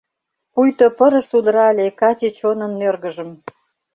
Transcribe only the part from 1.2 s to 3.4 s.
удырале каче чонын нӧргыжым.